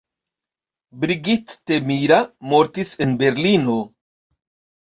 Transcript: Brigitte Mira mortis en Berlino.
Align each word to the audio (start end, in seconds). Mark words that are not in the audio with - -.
Brigitte 1.03 1.77
Mira 1.91 2.19
mortis 2.55 2.97
en 3.07 3.15
Berlino. 3.23 3.77